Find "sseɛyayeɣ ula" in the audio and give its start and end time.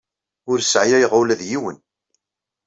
0.61-1.35